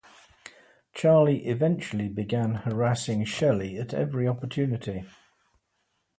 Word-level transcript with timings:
Charlie 0.95 1.45
eventually 1.45 2.09
began 2.09 2.55
harassing 2.55 3.23
Shelley 3.23 3.77
at 3.77 3.93
every 3.93 4.27
opportunity. 4.27 5.03